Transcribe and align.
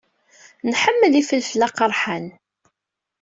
Nḥemmel 0.71 1.13
ifelfel 1.21 1.61
aqerḥan. 1.67 2.25